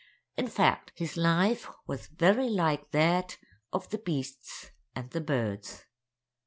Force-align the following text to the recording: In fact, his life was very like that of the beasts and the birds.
In 0.35 0.47
fact, 0.47 0.93
his 0.95 1.15
life 1.15 1.67
was 1.85 2.07
very 2.07 2.49
like 2.49 2.89
that 2.89 3.37
of 3.71 3.87
the 3.91 3.99
beasts 3.99 4.71
and 4.95 5.11
the 5.11 5.21
birds. 5.21 5.85